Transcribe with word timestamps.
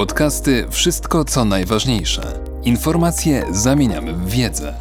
Podcasty 0.00 0.66
Wszystko 0.70 1.24
co 1.24 1.44
najważniejsze. 1.44 2.44
Informacje 2.64 3.44
zamieniamy 3.50 4.12
w 4.12 4.30
wiedzę. 4.30 4.74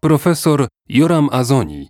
Profesor 0.00 0.68
Joram 0.88 1.28
Azoni. 1.32 1.88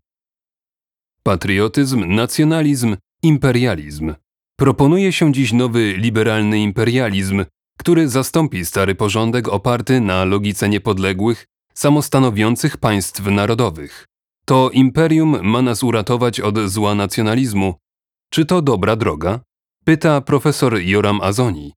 Patriotyzm, 1.22 2.14
nacjonalizm, 2.14 2.96
imperializm. 3.22 4.14
Proponuje 4.56 5.12
się 5.12 5.32
dziś 5.32 5.52
nowy 5.52 5.92
liberalny 5.92 6.58
imperializm, 6.58 7.44
który 7.78 8.08
zastąpi 8.08 8.64
stary 8.64 8.94
porządek 8.94 9.48
oparty 9.48 10.00
na 10.00 10.24
logice 10.24 10.68
niepodległych, 10.68 11.46
samostanowiących 11.74 12.76
państw 12.76 13.26
narodowych. 13.26 14.06
To 14.48 14.70
imperium 14.70 15.42
ma 15.42 15.62
nas 15.62 15.82
uratować 15.82 16.40
od 16.40 16.58
zła 16.58 16.94
nacjonalizmu. 16.94 17.74
Czy 18.30 18.44
to 18.46 18.62
dobra 18.62 18.96
droga? 18.96 19.40
Pyta 19.84 20.20
profesor 20.20 20.80
Joram 20.80 21.20
Azoni. 21.20 21.72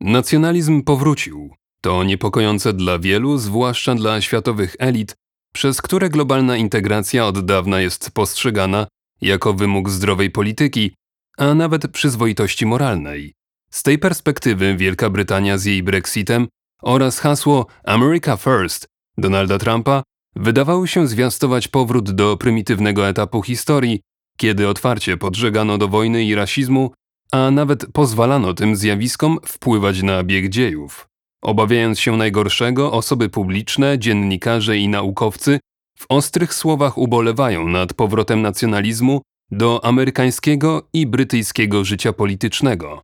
Nacjonalizm 0.00 0.82
powrócił. 0.82 1.54
To 1.80 2.04
niepokojące 2.04 2.72
dla 2.72 2.98
wielu, 2.98 3.38
zwłaszcza 3.38 3.94
dla 3.94 4.20
światowych 4.20 4.76
elit, 4.78 5.14
przez 5.54 5.82
które 5.82 6.08
globalna 6.08 6.56
integracja 6.56 7.26
od 7.26 7.46
dawna 7.46 7.80
jest 7.80 8.10
postrzegana 8.10 8.86
jako 9.20 9.54
wymóg 9.54 9.90
zdrowej 9.90 10.30
polityki, 10.30 10.94
a 11.38 11.54
nawet 11.54 11.88
przyzwoitości 11.88 12.66
moralnej. 12.66 13.34
Z 13.70 13.82
tej 13.82 13.98
perspektywy 13.98 14.76
Wielka 14.76 15.10
Brytania 15.10 15.58
z 15.58 15.64
jej 15.64 15.82
Brexitem 15.82 16.48
oraz 16.82 17.18
hasło 17.18 17.66
America 17.84 18.36
First 18.36 18.86
Donalda 19.18 19.58
Trumpa 19.58 20.02
wydawały 20.36 20.88
się 20.88 21.06
zwiastować 21.06 21.68
powrót 21.68 22.10
do 22.10 22.36
prymitywnego 22.36 23.08
etapu 23.08 23.42
historii, 23.42 24.00
kiedy 24.36 24.68
otwarcie 24.68 25.16
podżegano 25.16 25.78
do 25.78 25.88
wojny 25.88 26.24
i 26.24 26.34
rasizmu, 26.34 26.90
a 27.32 27.50
nawet 27.50 27.86
pozwalano 27.92 28.54
tym 28.54 28.76
zjawiskom 28.76 29.38
wpływać 29.46 30.02
na 30.02 30.22
bieg 30.22 30.48
dziejów. 30.48 31.08
Obawiając 31.42 32.00
się 32.00 32.16
najgorszego, 32.16 32.92
osoby 32.92 33.28
publiczne, 33.28 33.98
dziennikarze 33.98 34.78
i 34.78 34.88
naukowcy 34.88 35.58
w 35.98 36.04
ostrych 36.08 36.54
słowach 36.54 36.98
ubolewają 36.98 37.68
nad 37.68 37.94
powrotem 37.94 38.42
nacjonalizmu 38.42 39.22
do 39.50 39.84
amerykańskiego 39.84 40.88
i 40.92 41.06
brytyjskiego 41.06 41.84
życia 41.84 42.12
politycznego. 42.12 43.02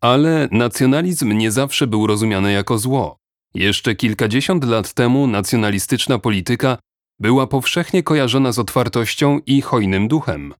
Ale 0.00 0.48
nacjonalizm 0.50 1.32
nie 1.32 1.50
zawsze 1.50 1.86
był 1.86 2.06
rozumiany 2.06 2.52
jako 2.52 2.78
zło. 2.78 3.16
Jeszcze 3.54 3.94
kilkadziesiąt 3.94 4.64
lat 4.64 4.94
temu 4.94 5.26
nacjonalistyczna 5.26 6.18
polityka 6.18 6.78
była 7.18 7.46
powszechnie 7.46 8.02
kojarzona 8.02 8.52
z 8.52 8.58
otwartością 8.58 9.40
i 9.46 9.60
hojnym 9.60 10.08
duchem. 10.08 10.54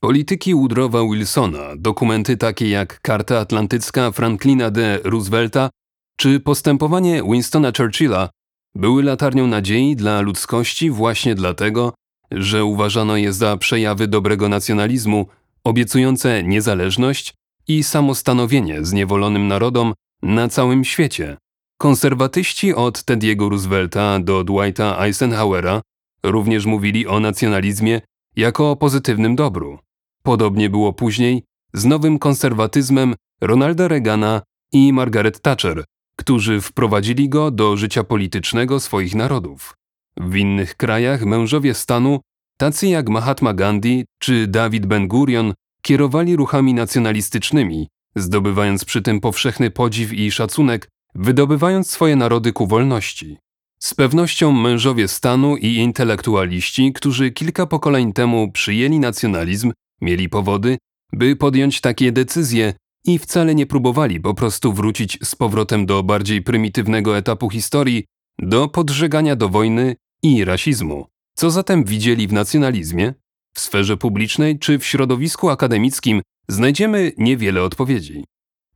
Polityki 0.00 0.54
Woodrowa 0.54 1.02
Wilsona, 1.02 1.76
dokumenty 1.76 2.36
takie 2.36 2.68
jak 2.68 3.00
Karta 3.00 3.38
Atlantycka 3.38 4.12
Franklina 4.12 4.70
D. 4.70 4.98
Roosevelta 5.04 5.70
czy 6.16 6.40
postępowanie 6.40 7.22
Winstona 7.22 7.72
Churchilla 7.76 8.30
były 8.74 9.02
latarnią 9.02 9.46
nadziei 9.46 9.96
dla 9.96 10.20
ludzkości 10.20 10.90
właśnie 10.90 11.34
dlatego, 11.34 11.94
że 12.30 12.64
uważano 12.64 13.16
je 13.16 13.32
za 13.32 13.56
przejawy 13.56 14.08
dobrego 14.08 14.48
nacjonalizmu, 14.48 15.26
obiecujące 15.64 16.42
niezależność 16.42 17.34
i 17.68 17.82
samostanowienie 17.82 18.84
zniewolonym 18.84 19.48
narodom 19.48 19.94
na 20.22 20.48
całym 20.48 20.84
świecie. 20.84 21.36
Konserwatyści 21.78 22.74
od 22.74 22.98
Teddy'ego 22.98 23.48
Roosevelta 23.48 24.20
do 24.20 24.44
Dwighta 24.44 25.04
Eisenhowera 25.04 25.82
również 26.22 26.66
mówili 26.66 27.06
o 27.06 27.20
nacjonalizmie 27.20 28.00
jako 28.36 28.70
o 28.70 28.76
pozytywnym 28.76 29.36
dobru. 29.36 29.78
Podobnie 30.22 30.70
było 30.70 30.92
później 30.92 31.42
z 31.74 31.84
nowym 31.84 32.18
konserwatyzmem 32.18 33.14
Ronalda 33.40 33.88
Reagana 33.88 34.42
i 34.72 34.92
Margaret 34.92 35.40
Thatcher, 35.40 35.84
którzy 36.16 36.60
wprowadzili 36.60 37.28
go 37.28 37.50
do 37.50 37.76
życia 37.76 38.04
politycznego 38.04 38.80
swoich 38.80 39.14
narodów. 39.14 39.74
W 40.16 40.36
innych 40.36 40.76
krajach 40.76 41.24
mężowie 41.24 41.74
stanu, 41.74 42.20
tacy 42.56 42.86
jak 42.86 43.08
Mahatma 43.08 43.54
Gandhi 43.54 44.04
czy 44.18 44.46
David 44.46 44.86
Ben-Gurion, 44.86 45.54
kierowali 45.82 46.36
ruchami 46.36 46.74
nacjonalistycznymi, 46.74 47.88
zdobywając 48.16 48.84
przy 48.84 49.02
tym 49.02 49.20
powszechny 49.20 49.70
podziw 49.70 50.12
i 50.12 50.30
szacunek, 50.30 50.88
wydobywając 51.14 51.90
swoje 51.90 52.16
narody 52.16 52.52
ku 52.52 52.66
wolności. 52.66 53.36
Z 53.80 53.94
pewnością 53.94 54.52
mężowie 54.52 55.08
stanu 55.08 55.56
i 55.56 55.74
intelektualiści, 55.74 56.92
którzy 56.92 57.30
kilka 57.30 57.66
pokoleń 57.66 58.12
temu 58.12 58.52
przyjęli 58.52 58.98
nacjonalizm, 58.98 59.72
mieli 60.00 60.28
powody, 60.28 60.78
by 61.12 61.36
podjąć 61.36 61.80
takie 61.80 62.12
decyzje 62.12 62.74
i 63.04 63.18
wcale 63.18 63.54
nie 63.54 63.66
próbowali 63.66 64.20
po 64.20 64.34
prostu 64.34 64.72
wrócić 64.72 65.18
z 65.22 65.34
powrotem 65.34 65.86
do 65.86 66.02
bardziej 66.02 66.42
prymitywnego 66.42 67.16
etapu 67.16 67.50
historii, 67.50 68.04
do 68.38 68.68
podżegania 68.68 69.36
do 69.36 69.48
wojny 69.48 69.96
i 70.22 70.44
rasizmu. 70.44 71.06
Co 71.34 71.50
zatem 71.50 71.84
widzieli 71.84 72.28
w 72.28 72.32
nacjonalizmie? 72.32 73.14
W 73.54 73.60
sferze 73.60 73.96
publicznej 73.96 74.58
czy 74.58 74.78
w 74.78 74.86
środowisku 74.86 75.50
akademickim 75.50 76.22
znajdziemy 76.48 77.12
niewiele 77.18 77.62
odpowiedzi. 77.62 78.24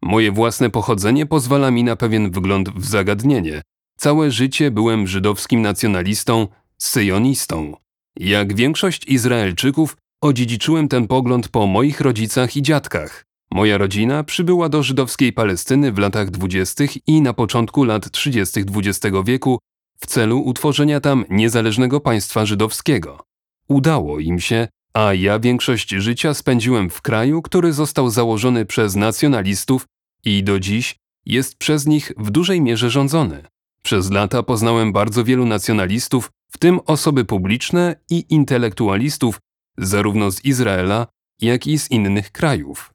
Moje 0.03 0.33
własne 0.33 0.71
pochodzenie 0.71 1.27
pozwala 1.27 1.71
mi 1.71 1.85
na 1.85 1.97
pewien 1.97 2.31
wgląd 2.31 2.69
w 2.71 2.87
zagadnienie. 2.87 3.63
Całe 3.99 4.31
życie 4.31 4.71
byłem 4.71 5.07
żydowskim 5.07 5.63
nacjonalistą, 5.63 6.49
syjonistą. 6.79 7.77
Jak 8.17 8.55
większość 8.57 9.05
Izraelczyków, 9.07 9.97
odziedziczyłem 10.21 10.89
ten 10.89 11.07
pogląd 11.07 11.49
po 11.49 11.67
moich 11.67 12.01
rodzicach 12.01 12.57
i 12.57 12.63
dziadkach. 12.63 13.25
Moja 13.51 13.79
rodzina 13.79 14.25
przybyła 14.25 14.69
do 14.69 14.83
żydowskiej 14.83 15.33
Palestyny 15.33 15.93
w 15.93 15.99
latach 15.99 16.31
20. 16.31 16.85
i 17.07 17.21
na 17.23 17.33
początku 17.33 17.85
lat 17.85 18.11
30. 18.11 18.61
XX 18.61 19.17
wieku 19.25 19.59
w 20.01 20.07
celu 20.07 20.41
utworzenia 20.41 21.01
tam 21.01 21.25
niezależnego 21.31 22.01
państwa 22.01 22.47
żydowskiego. 22.47 23.21
Udało 23.69 24.19
im 24.19 24.41
się, 24.41 24.69
a 24.95 25.15
ja 25.15 25.39
większość 25.39 25.91
życia 25.91 26.35
spędziłem 26.35 26.91
w 26.91 27.03
kraju, 27.03 27.43
który 27.43 27.73
został 27.73 28.11
założony 28.11 28.67
przez 28.67 28.97
nacjonalistów 28.97 29.87
i 30.25 30.45
do 30.45 30.61
dziś 30.61 30.97
jest 31.27 31.57
przez 31.57 31.87
nich 31.87 32.13
w 32.17 32.31
dużej 32.31 32.61
mierze 32.61 32.91
rządzony. 32.91 33.43
Przez 33.83 34.11
lata 34.11 34.43
poznałem 34.43 34.93
bardzo 34.93 35.25
wielu 35.25 35.47
nacjonalistów, 35.47 36.31
w 36.51 36.59
tym 36.59 36.81
osoby 36.87 37.25
publiczne 37.25 37.97
i 38.11 38.25
intelektualistów, 38.29 39.39
zarówno 39.79 40.31
z 40.31 40.45
Izraela, 40.45 41.07
jak 41.41 41.67
i 41.67 41.79
z 41.79 41.91
innych 41.91 42.33
krajów. 42.33 42.95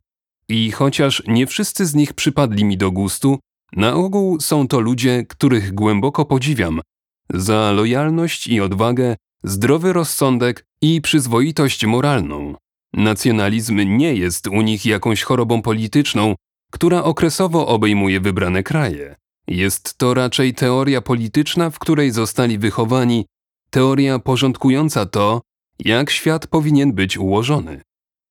I 0.49 0.71
chociaż 0.71 1.23
nie 1.27 1.47
wszyscy 1.47 1.85
z 1.85 1.95
nich 1.95 2.13
przypadli 2.13 2.63
mi 2.63 2.77
do 2.77 2.91
gustu, 2.91 3.39
na 3.73 3.93
ogół 3.93 4.39
są 4.39 4.67
to 4.67 4.79
ludzie, 4.79 5.25
których 5.29 5.73
głęboko 5.73 6.25
podziwiam 6.25 6.81
za 7.33 7.71
lojalność 7.71 8.47
i 8.47 8.61
odwagę, 8.61 9.15
zdrowy 9.43 9.93
rozsądek 9.93 10.65
i 10.81 11.01
przyzwoitość 11.01 11.85
moralną. 11.85 12.55
Nacjonalizm 12.93 13.97
nie 13.97 14.15
jest 14.15 14.47
u 14.47 14.61
nich 14.61 14.85
jakąś 14.85 15.23
chorobą 15.23 15.61
polityczną, 15.61 16.35
która 16.71 17.03
okresowo 17.03 17.67
obejmuje 17.67 18.19
wybrane 18.19 18.63
kraje. 18.63 19.15
Jest 19.47 19.97
to 19.97 20.13
raczej 20.13 20.53
teoria 20.53 21.01
polityczna, 21.01 21.69
w 21.69 21.79
której 21.79 22.11
zostali 22.11 22.57
wychowani, 22.57 23.25
teoria 23.69 24.19
porządkująca 24.19 25.05
to, 25.05 25.41
jak 25.79 26.09
świat 26.09 26.47
powinien 26.47 26.93
być 26.93 27.17
ułożony. 27.17 27.81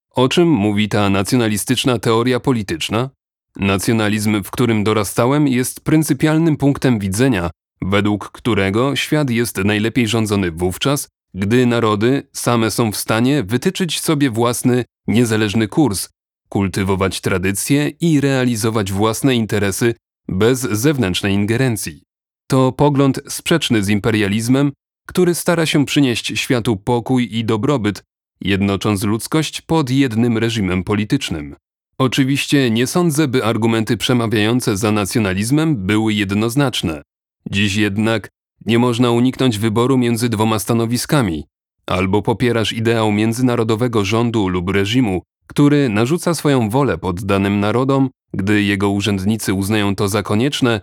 O 0.09 0.29
czym 0.29 0.49
mówi 0.49 0.89
ta 0.89 1.09
nacjonalistyczna 1.09 1.99
teoria 1.99 2.39
polityczna? 2.39 3.09
Nacjonalizm, 3.55 4.43
w 4.43 4.51
którym 4.51 4.83
dorastałem, 4.83 5.47
jest 5.47 5.81
pryncypialnym 5.81 6.57
punktem 6.57 6.99
widzenia, 6.99 7.49
według 7.81 8.31
którego 8.31 8.95
świat 8.95 9.29
jest 9.29 9.57
najlepiej 9.57 10.07
rządzony 10.07 10.51
wówczas, 10.51 11.07
gdy 11.33 11.65
narody 11.65 12.27
same 12.33 12.71
są 12.71 12.91
w 12.91 12.97
stanie 12.97 13.43
wytyczyć 13.43 13.99
sobie 13.99 14.29
własny, 14.29 14.85
niezależny 15.07 15.67
kurs, 15.67 16.09
kultywować 16.49 17.21
tradycje 17.21 17.89
i 18.01 18.21
realizować 18.21 18.91
własne 18.91 19.35
interesy 19.35 19.95
bez 20.27 20.59
zewnętrznej 20.59 21.33
ingerencji. 21.33 22.03
To 22.47 22.71
pogląd 22.71 23.19
sprzeczny 23.27 23.83
z 23.83 23.89
imperializmem, 23.89 24.71
który 25.07 25.35
stara 25.35 25.65
się 25.65 25.85
przynieść 25.85 26.39
światu 26.39 26.77
pokój 26.77 27.37
i 27.37 27.45
dobrobyt, 27.45 28.03
jednocząc 28.41 29.03
ludzkość 29.03 29.61
pod 29.61 29.89
jednym 29.89 30.37
reżimem 30.37 30.83
politycznym. 30.83 31.55
Oczywiście 31.97 32.71
nie 32.71 32.87
sądzę, 32.87 33.27
by 33.27 33.45
argumenty 33.45 33.97
przemawiające 33.97 34.77
za 34.77 34.91
nacjonalizmem 34.91 35.75
były 35.75 36.13
jednoznaczne. 36.13 37.01
Dziś 37.51 37.75
jednak 37.75 38.29
nie 38.65 38.79
można 38.79 39.11
uniknąć 39.11 39.57
wyboru 39.57 39.97
między 39.97 40.29
dwoma 40.29 40.59
stanowiskami. 40.59 41.45
Albo 41.85 42.21
popierasz 42.21 42.73
ideał 42.73 43.11
międzynarodowego 43.11 44.05
rządu 44.05 44.47
lub 44.47 44.69
reżimu, 44.69 45.21
który 45.47 45.89
narzuca 45.89 46.33
swoją 46.33 46.69
wolę 46.69 46.97
poddanym 46.97 47.59
narodom, 47.59 48.09
gdy 48.33 48.63
jego 48.63 48.89
urzędnicy 48.89 49.53
uznają 49.53 49.95
to 49.95 50.07
za 50.07 50.23
konieczne, 50.23 50.81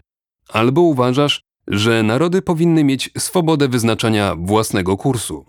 albo 0.49 0.81
uważasz, 0.81 1.41
że 1.69 2.03
narody 2.03 2.43
powinny 2.43 2.85
mieć 2.85 3.11
swobodę 3.19 3.69
wyznaczania 3.69 4.37
własnego 4.39 4.97
kursu. 4.97 5.47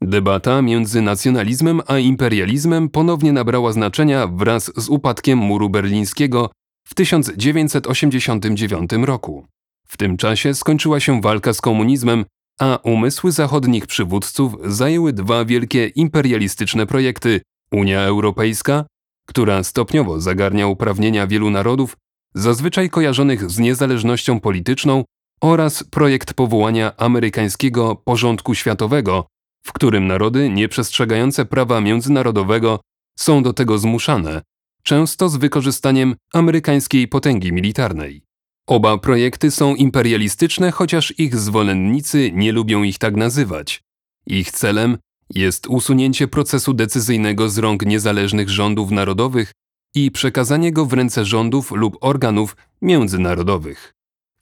Debata 0.00 0.62
między 0.62 1.02
nacjonalizmem 1.02 1.80
a 1.86 1.98
imperializmem 1.98 2.88
ponownie 2.88 3.32
nabrała 3.32 3.72
znaczenia 3.72 4.26
wraz 4.26 4.72
z 4.76 4.88
upadkiem 4.88 5.38
muru 5.38 5.70
berlińskiego 5.70 6.50
w 6.86 6.94
1989 6.94 8.90
roku. 8.92 9.46
W 9.86 9.96
tym 9.96 10.16
czasie 10.16 10.54
skończyła 10.54 11.00
się 11.00 11.20
walka 11.20 11.52
z 11.52 11.60
komunizmem, 11.60 12.24
a 12.60 12.78
umysły 12.82 13.32
zachodnich 13.32 13.86
przywódców 13.86 14.56
zajęły 14.64 15.12
dwa 15.12 15.44
wielkie 15.44 15.86
imperialistyczne 15.86 16.86
projekty: 16.86 17.40
Unia 17.74 18.00
Europejska, 18.00 18.84
która 19.26 19.64
stopniowo 19.64 20.20
zagarnia 20.20 20.66
uprawnienia 20.66 21.26
wielu 21.26 21.50
narodów, 21.50 21.96
zazwyczaj 22.34 22.90
kojarzonych 22.90 23.50
z 23.50 23.58
niezależnością 23.58 24.40
polityczną, 24.40 25.04
oraz 25.40 25.84
projekt 25.84 26.34
powołania 26.34 26.96
amerykańskiego 26.96 27.96
porządku 27.96 28.54
światowego, 28.54 29.26
w 29.66 29.72
którym 29.72 30.06
narody 30.06 30.50
nieprzestrzegające 30.50 31.44
prawa 31.44 31.80
międzynarodowego 31.80 32.80
są 33.18 33.42
do 33.42 33.52
tego 33.52 33.78
zmuszane, 33.78 34.42
często 34.82 35.28
z 35.28 35.36
wykorzystaniem 35.36 36.16
amerykańskiej 36.32 37.08
potęgi 37.08 37.52
militarnej. 37.52 38.22
Oba 38.66 38.98
projekty 38.98 39.50
są 39.50 39.74
imperialistyczne, 39.74 40.70
chociaż 40.70 41.14
ich 41.18 41.36
zwolennicy 41.36 42.32
nie 42.32 42.52
lubią 42.52 42.82
ich 42.82 42.98
tak 42.98 43.16
nazywać. 43.16 43.82
Ich 44.26 44.50
celem 44.50 44.98
jest 45.30 45.66
usunięcie 45.66 46.28
procesu 46.28 46.74
decyzyjnego 46.74 47.48
z 47.48 47.58
rąk 47.58 47.86
niezależnych 47.86 48.50
rządów 48.50 48.90
narodowych 48.90 49.52
i 49.94 50.10
przekazanie 50.10 50.72
go 50.72 50.86
w 50.86 50.92
ręce 50.92 51.24
rządów 51.24 51.70
lub 51.70 51.96
organów 52.00 52.56
międzynarodowych. 52.82 53.92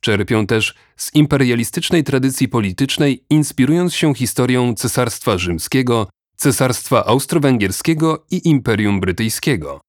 Czerpią 0.01 0.47
też 0.47 0.75
z 0.97 1.15
imperialistycznej 1.15 2.05
tradycji 2.05 2.49
politycznej, 2.49 3.25
inspirując 3.31 3.95
się 3.95 4.15
historią 4.15 4.75
Cesarstwa 4.75 5.39
Rzymskiego, 5.39 6.09
Cesarstwa 6.37 7.05
Austro-Węgierskiego 7.07 8.25
i 8.31 8.49
Imperium 8.49 9.01
Brytyjskiego. 9.01 9.81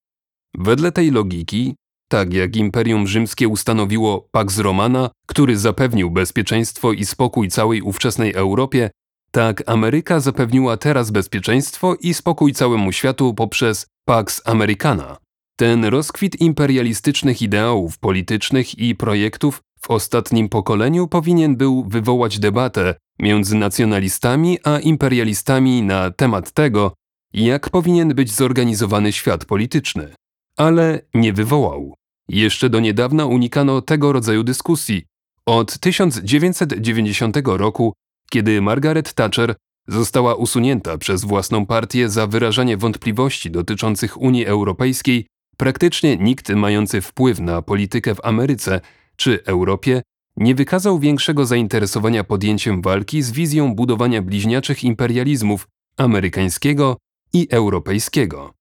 Wedle 0.57 0.91
tej 0.91 1.11
logiki, 1.11 1.75
tak 2.07 2.33
jak 2.33 2.55
Imperium 2.55 3.07
Rzymskie 3.07 3.47
ustanowiło 3.47 4.27
Pax 4.31 4.57
Romana, 4.57 5.09
który 5.27 5.57
zapewnił 5.57 6.11
bezpieczeństwo 6.11 6.91
i 6.91 7.05
spokój 7.05 7.49
całej 7.49 7.81
ówczesnej 7.81 8.33
Europie, 8.33 8.89
tak 9.33 9.63
Ameryka 9.65 10.19
zapewniła 10.19 10.77
teraz 10.77 11.11
bezpieczeństwo 11.11 11.95
i 11.95 12.13
spokój 12.13 12.53
całemu 12.53 12.91
światu 12.91 13.33
poprzez 13.33 13.87
Pax 14.05 14.41
Americana. 14.45 15.17
Ten 15.55 15.85
rozkwit 15.85 16.41
imperialistycznych 16.41 17.41
ideałów 17.41 17.99
politycznych 17.99 18.79
i 18.79 18.95
projektów 18.95 19.61
w 19.81 19.91
ostatnim 19.91 20.49
pokoleniu 20.49 21.07
powinien 21.07 21.55
był 21.55 21.85
wywołać 21.87 22.39
debatę 22.39 22.95
między 23.19 23.55
nacjonalistami 23.55 24.57
a 24.63 24.79
imperialistami 24.79 25.81
na 25.81 26.11
temat 26.11 26.51
tego, 26.51 26.93
jak 27.33 27.69
powinien 27.69 28.15
być 28.15 28.31
zorganizowany 28.31 29.11
świat 29.11 29.45
polityczny. 29.45 30.13
Ale 30.57 31.01
nie 31.13 31.33
wywołał. 31.33 31.93
Jeszcze 32.27 32.69
do 32.69 32.79
niedawna 32.79 33.25
unikano 33.25 33.81
tego 33.81 34.11
rodzaju 34.11 34.43
dyskusji. 34.43 35.05
Od 35.45 35.79
1990 35.79 37.37
roku, 37.45 37.93
kiedy 38.33 38.61
Margaret 38.61 39.13
Thatcher 39.13 39.55
została 39.87 40.35
usunięta 40.35 40.97
przez 40.97 41.25
własną 41.25 41.65
partię 41.65 42.09
za 42.09 42.27
wyrażanie 42.27 42.77
wątpliwości 42.77 43.51
dotyczących 43.51 44.21
Unii 44.21 44.45
Europejskiej, 44.45 45.25
praktycznie 45.57 46.17
nikt 46.17 46.49
mający 46.49 47.01
wpływ 47.01 47.39
na 47.39 47.61
politykę 47.61 48.15
w 48.15 48.25
Ameryce 48.25 48.81
czy 49.15 49.43
Europie 49.45 50.01
nie 50.37 50.55
wykazał 50.55 50.99
większego 50.99 51.45
zainteresowania 51.45 52.23
podjęciem 52.23 52.81
walki 52.81 53.21
z 53.21 53.31
wizją 53.31 53.75
budowania 53.75 54.21
bliźniaczych 54.21 54.83
imperializmów 54.83 55.67
amerykańskiego 55.97 56.97
i 57.33 57.47
europejskiego. 57.51 58.53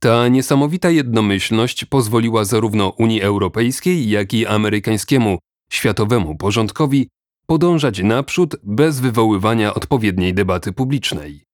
Ta 0.00 0.28
niesamowita 0.28 0.90
jednomyślność 0.90 1.84
pozwoliła 1.84 2.44
zarówno 2.44 2.88
Unii 2.88 3.22
Europejskiej, 3.22 4.08
jak 4.08 4.34
i 4.34 4.46
amerykańskiemu 4.46 5.38
światowemu 5.72 6.36
porządkowi 6.36 7.08
podążać 7.50 8.02
naprzód 8.02 8.56
bez 8.62 9.00
wywoływania 9.00 9.74
odpowiedniej 9.74 10.34
debaty 10.34 10.72
publicznej. 10.72 11.44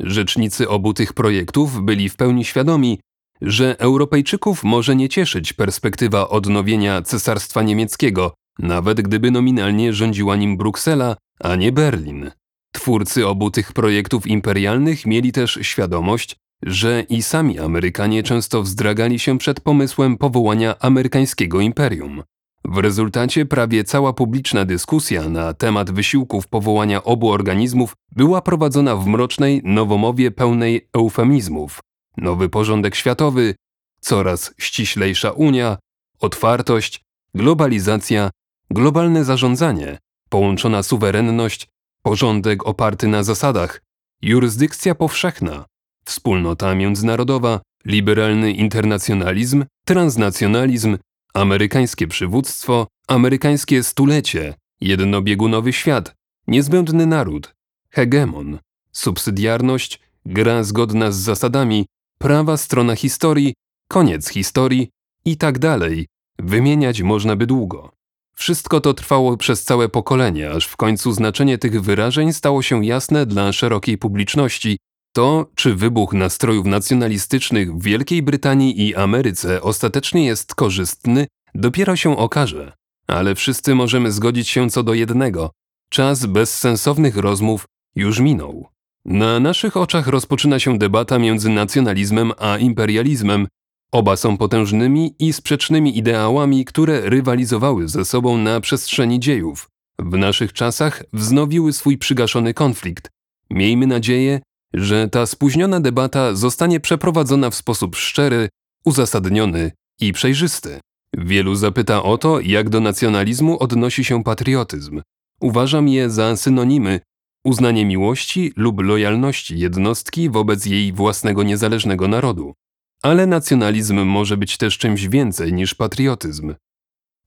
Rzecznicy 0.00 0.68
obu 0.68 0.94
tych 0.94 1.12
projektów 1.12 1.84
byli 1.84 2.08
w 2.08 2.16
pełni 2.16 2.44
świadomi, 2.44 2.98
że 3.40 3.80
Europejczyków 3.80 4.64
może 4.64 4.96
nie 4.96 5.08
cieszyć 5.08 5.52
perspektywa 5.52 6.28
odnowienia 6.28 7.02
Cesarstwa 7.02 7.62
Niemieckiego, 7.62 8.34
nawet 8.58 9.00
gdyby 9.00 9.30
nominalnie 9.30 9.92
rządziła 9.92 10.36
nim 10.36 10.56
Bruksela, 10.56 11.16
a 11.40 11.56
nie 11.56 11.72
Berlin. 11.72 12.30
Twórcy 12.72 13.26
obu 13.26 13.50
tych 13.50 13.72
projektów 13.72 14.26
imperialnych 14.26 15.06
mieli 15.06 15.32
też 15.32 15.58
świadomość, 15.62 16.36
że 16.62 17.04
i 17.08 17.22
sami 17.22 17.58
Amerykanie 17.58 18.22
często 18.22 18.62
wzdragali 18.62 19.18
się 19.18 19.38
przed 19.38 19.60
pomysłem 19.60 20.18
powołania 20.18 20.78
amerykańskiego 20.78 21.60
imperium. 21.60 22.22
W 22.64 22.78
rezultacie 22.78 23.46
prawie 23.46 23.84
cała 23.84 24.12
publiczna 24.12 24.64
dyskusja 24.64 25.28
na 25.28 25.54
temat 25.54 25.90
wysiłków 25.90 26.48
powołania 26.48 27.04
obu 27.04 27.30
organizmów 27.30 27.94
była 28.16 28.42
prowadzona 28.42 28.96
w 28.96 29.06
mrocznej 29.06 29.60
nowomowie 29.64 30.30
pełnej 30.30 30.88
eufemizmów, 30.92 31.80
nowy 32.16 32.48
porządek 32.48 32.94
światowy, 32.94 33.54
coraz 34.00 34.54
ściślejsza 34.58 35.30
Unia, 35.30 35.78
otwartość, 36.20 37.04
globalizacja, 37.34 38.30
globalne 38.70 39.24
zarządzanie, 39.24 39.98
połączona 40.28 40.82
suwerenność, 40.82 41.68
porządek 42.02 42.66
oparty 42.66 43.08
na 43.08 43.22
zasadach, 43.22 43.82
jurysdykcja 44.22 44.94
powszechna, 44.94 45.64
wspólnota 46.04 46.74
międzynarodowa, 46.74 47.60
liberalny 47.84 48.52
internacjonalizm, 48.52 49.64
transnacjonalizm, 49.86 50.98
amerykańskie 51.34 52.06
przywództwo, 52.06 52.86
amerykańskie 53.08 53.82
stulecie, 53.82 54.54
jednobiegunowy 54.80 55.72
świat, 55.72 56.14
niezbędny 56.46 57.06
naród, 57.06 57.54
hegemon, 57.90 58.58
subsydiarność, 58.92 60.00
gra 60.26 60.64
zgodna 60.64 61.12
z 61.12 61.16
zasadami, 61.16 61.86
prawa 62.18 62.56
strona 62.56 62.96
historii, 62.96 63.54
koniec 63.88 64.28
historii 64.28 64.88
i 65.24 65.36
tak 65.36 65.58
dalej. 65.58 66.06
Wymieniać 66.38 67.02
można 67.02 67.36
by 67.36 67.46
długo. 67.46 67.92
Wszystko 68.34 68.80
to 68.80 68.94
trwało 68.94 69.36
przez 69.36 69.64
całe 69.64 69.88
pokolenie, 69.88 70.50
aż 70.50 70.66
w 70.66 70.76
końcu 70.76 71.12
znaczenie 71.12 71.58
tych 71.58 71.82
wyrażeń 71.82 72.32
stało 72.32 72.62
się 72.62 72.84
jasne 72.84 73.26
dla 73.26 73.52
szerokiej 73.52 73.98
publiczności. 73.98 74.78
To, 75.12 75.46
czy 75.54 75.74
wybuch 75.74 76.12
nastrojów 76.12 76.66
nacjonalistycznych 76.66 77.76
w 77.76 77.82
Wielkiej 77.82 78.22
Brytanii 78.22 78.88
i 78.88 78.94
Ameryce 78.94 79.62
ostatecznie 79.62 80.26
jest 80.26 80.54
korzystny, 80.54 81.26
dopiero 81.54 81.96
się 81.96 82.16
okaże. 82.16 82.72
Ale 83.06 83.34
wszyscy 83.34 83.74
możemy 83.74 84.12
zgodzić 84.12 84.48
się 84.48 84.70
co 84.70 84.82
do 84.82 84.94
jednego: 84.94 85.50
czas 85.90 86.26
bezsensownych 86.26 87.16
rozmów 87.16 87.64
już 87.94 88.20
minął. 88.20 88.66
Na 89.04 89.40
naszych 89.40 89.76
oczach 89.76 90.06
rozpoczyna 90.06 90.58
się 90.58 90.78
debata 90.78 91.18
między 91.18 91.48
nacjonalizmem 91.48 92.32
a 92.38 92.58
imperializmem. 92.58 93.48
Oba 93.92 94.16
są 94.16 94.36
potężnymi 94.36 95.14
i 95.18 95.32
sprzecznymi 95.32 95.98
ideałami, 95.98 96.64
które 96.64 97.00
rywalizowały 97.00 97.88
ze 97.88 98.04
sobą 98.04 98.38
na 98.38 98.60
przestrzeni 98.60 99.20
dziejów. 99.20 99.68
W 99.98 100.18
naszych 100.18 100.52
czasach 100.52 101.04
wznowiły 101.12 101.72
swój 101.72 101.98
przygaszony 101.98 102.54
konflikt. 102.54 103.10
Miejmy 103.50 103.86
nadzieję, 103.86 104.40
że 104.74 105.08
ta 105.08 105.26
spóźniona 105.26 105.80
debata 105.80 106.34
zostanie 106.34 106.80
przeprowadzona 106.80 107.50
w 107.50 107.54
sposób 107.54 107.96
szczery, 107.96 108.48
uzasadniony 108.84 109.72
i 110.00 110.12
przejrzysty. 110.12 110.80
Wielu 111.16 111.54
zapyta 111.54 112.02
o 112.02 112.18
to, 112.18 112.40
jak 112.40 112.68
do 112.68 112.80
nacjonalizmu 112.80 113.58
odnosi 113.58 114.04
się 114.04 114.24
patriotyzm. 114.24 115.02
Uważam 115.40 115.88
je 115.88 116.10
za 116.10 116.36
synonimy, 116.36 117.00
uznanie 117.44 117.84
miłości 117.84 118.52
lub 118.56 118.80
lojalności 118.80 119.58
jednostki 119.58 120.30
wobec 120.30 120.66
jej 120.66 120.92
własnego 120.92 121.42
niezależnego 121.42 122.08
narodu. 122.08 122.54
Ale 123.02 123.26
nacjonalizm 123.26 124.04
może 124.04 124.36
być 124.36 124.56
też 124.56 124.78
czymś 124.78 125.08
więcej 125.08 125.52
niż 125.52 125.74
patriotyzm. 125.74 126.54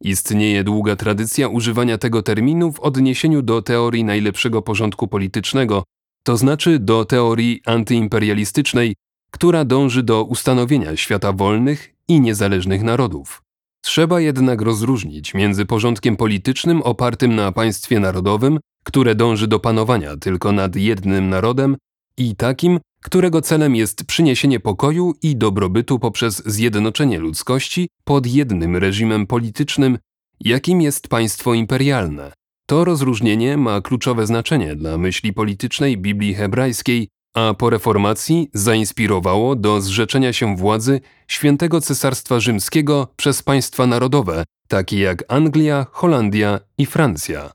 Istnieje 0.01 0.63
długa 0.63 0.95
tradycja 0.95 1.47
używania 1.47 1.97
tego 1.97 2.21
terminu 2.21 2.71
w 2.71 2.79
odniesieniu 2.79 3.41
do 3.41 3.61
teorii 3.61 4.03
najlepszego 4.03 4.61
porządku 4.61 5.07
politycznego, 5.07 5.83
to 6.25 6.37
znaczy 6.37 6.79
do 6.79 7.05
teorii 7.05 7.61
antyimperialistycznej, 7.65 8.95
która 9.31 9.65
dąży 9.65 10.03
do 10.03 10.23
ustanowienia 10.23 10.97
świata 10.97 11.33
wolnych 11.33 11.95
i 12.07 12.21
niezależnych 12.21 12.83
narodów. 12.83 13.41
Trzeba 13.81 14.21
jednak 14.21 14.61
rozróżnić 14.61 15.33
między 15.33 15.65
porządkiem 15.65 16.17
politycznym 16.17 16.81
opartym 16.81 17.35
na 17.35 17.51
państwie 17.51 17.99
narodowym 17.99 18.59
które 18.85 19.15
dąży 19.15 19.47
do 19.47 19.59
panowania 19.59 20.17
tylko 20.17 20.51
nad 20.51 20.75
jednym 20.75 21.29
narodem, 21.29 21.77
i 22.17 22.35
takim, 22.35 22.79
którego 23.01 23.41
celem 23.41 23.75
jest 23.75 24.05
przyniesienie 24.05 24.59
pokoju 24.59 25.13
i 25.23 25.35
dobrobytu 25.35 25.99
poprzez 25.99 26.43
zjednoczenie 26.45 27.19
ludzkości 27.19 27.89
pod 28.03 28.27
jednym 28.27 28.75
reżimem 28.75 29.27
politycznym, 29.27 29.97
jakim 30.39 30.81
jest 30.81 31.07
państwo 31.07 31.53
imperialne. 31.53 32.33
To 32.67 32.85
rozróżnienie 32.85 33.57
ma 33.57 33.81
kluczowe 33.81 34.27
znaczenie 34.27 34.75
dla 34.75 34.97
myśli 34.97 35.33
politycznej 35.33 35.97
Biblii 35.97 36.33
hebrajskiej 36.33 37.07
a 37.35 37.53
po 37.53 37.69
reformacji 37.69 38.49
zainspirowało 38.53 39.55
do 39.55 39.81
zrzeczenia 39.81 40.33
się 40.33 40.55
władzy 40.55 41.01
świętego 41.27 41.81
Cesarstwa 41.81 42.39
Rzymskiego 42.39 43.07
przez 43.15 43.43
państwa 43.43 43.87
narodowe, 43.87 44.43
takie 44.67 44.99
jak 44.99 45.23
Anglia, 45.27 45.85
Holandia 45.91 46.59
i 46.77 46.85
Francja. 46.85 47.51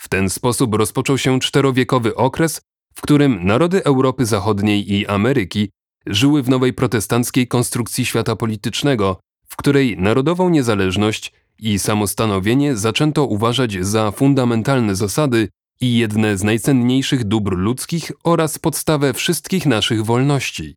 W 0.00 0.08
ten 0.08 0.30
sposób 0.30 0.74
rozpoczął 0.74 1.18
się 1.18 1.40
czterowiekowy 1.40 2.14
okres, 2.14 2.60
w 2.94 3.00
którym 3.00 3.46
narody 3.46 3.84
Europy 3.84 4.26
Zachodniej 4.26 4.92
i 4.92 5.06
Ameryki 5.06 5.70
żyły 6.06 6.42
w 6.42 6.48
nowej 6.48 6.72
protestanckiej 6.72 7.48
konstrukcji 7.48 8.06
świata 8.06 8.36
politycznego, 8.36 9.20
w 9.48 9.56
której 9.56 9.96
narodową 9.98 10.48
niezależność 10.48 11.32
i 11.58 11.78
samostanowienie 11.78 12.76
zaczęto 12.76 13.24
uważać 13.24 13.86
za 13.86 14.10
fundamentalne 14.10 14.96
zasady 14.96 15.48
i 15.80 15.98
jedne 15.98 16.38
z 16.38 16.42
najcenniejszych 16.42 17.24
dóbr 17.24 17.56
ludzkich 17.56 18.12
oraz 18.24 18.58
podstawę 18.58 19.14
wszystkich 19.14 19.66
naszych 19.66 20.04
wolności. 20.04 20.74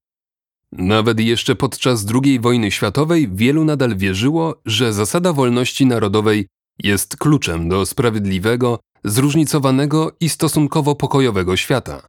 Nawet 0.72 1.20
jeszcze 1.20 1.56
podczas 1.56 2.06
II 2.24 2.40
wojny 2.40 2.72
światowej 2.72 3.30
wielu 3.34 3.66
nadal 3.66 3.98
wierzyło, 3.98 4.62
że 4.66 4.94
zasada 4.94 5.34
wolności 5.34 5.86
narodowej 5.86 6.48
jest 6.80 7.18
kluczem 7.18 7.70
do 7.70 7.86
sprawiedliwego, 7.86 8.80
zróżnicowanego 9.04 10.12
i 10.20 10.30
stosunkowo 10.30 10.96
pokojowego 10.96 11.58
świata. 11.58 12.06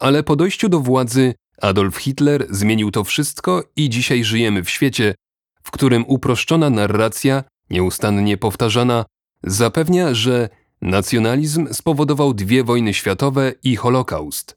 Ale 0.00 0.22
po 0.22 0.36
dojściu 0.36 0.68
do 0.68 0.80
władzy 0.80 1.34
Adolf 1.62 1.96
Hitler 1.96 2.46
zmienił 2.50 2.90
to 2.90 3.04
wszystko 3.04 3.64
i 3.76 3.90
dzisiaj 3.90 4.24
żyjemy 4.24 4.64
w 4.64 4.70
świecie, 4.70 5.14
w 5.62 5.70
którym 5.70 6.04
uproszczona 6.08 6.70
narracja, 6.70 7.44
nieustannie 7.72 8.36
powtarzana, 8.36 9.04
zapewnia, 9.42 10.14
że 10.14 10.48
nacjonalizm 10.82 11.68
spowodował 11.72 12.34
dwie 12.34 12.64
wojny 12.64 12.94
światowe 12.94 13.52
i 13.62 13.76
Holokaust. 13.76 14.56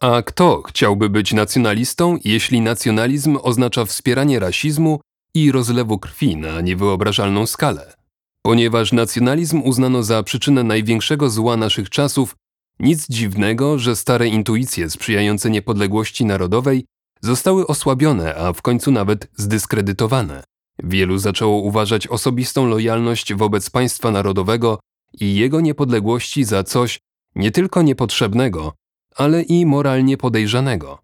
A 0.00 0.22
kto 0.22 0.62
chciałby 0.62 1.10
być 1.10 1.32
nacjonalistą, 1.32 2.18
jeśli 2.24 2.60
nacjonalizm 2.60 3.38
oznacza 3.42 3.84
wspieranie 3.84 4.38
rasizmu 4.38 5.00
i 5.34 5.52
rozlewu 5.52 5.98
krwi 5.98 6.36
na 6.36 6.60
niewyobrażalną 6.60 7.46
skalę? 7.46 7.94
Ponieważ 8.42 8.92
nacjonalizm 8.92 9.62
uznano 9.64 10.02
za 10.02 10.22
przyczynę 10.22 10.62
największego 10.62 11.30
zła 11.30 11.56
naszych 11.56 11.90
czasów, 11.90 12.36
nic 12.80 13.06
dziwnego, 13.08 13.78
że 13.78 13.96
stare 13.96 14.28
intuicje 14.28 14.90
sprzyjające 14.90 15.50
niepodległości 15.50 16.24
narodowej 16.24 16.84
zostały 17.20 17.66
osłabione, 17.66 18.34
a 18.34 18.52
w 18.52 18.62
końcu 18.62 18.90
nawet 18.90 19.28
zdyskredytowane. 19.36 20.42
Wielu 20.82 21.18
zaczęło 21.18 21.58
uważać 21.58 22.06
osobistą 22.06 22.66
lojalność 22.66 23.34
wobec 23.34 23.70
państwa 23.70 24.10
narodowego 24.10 24.78
i 25.20 25.34
jego 25.34 25.60
niepodległości 25.60 26.44
za 26.44 26.64
coś 26.64 26.98
nie 27.34 27.50
tylko 27.50 27.82
niepotrzebnego, 27.82 28.72
ale 29.16 29.42
i 29.42 29.66
moralnie 29.66 30.16
podejrzanego. 30.16 30.98